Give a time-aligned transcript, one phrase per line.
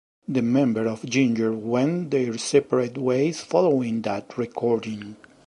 [0.27, 5.15] The members of Ginger went their separate ways following that recording.